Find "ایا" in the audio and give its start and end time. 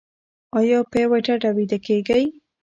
0.59-0.79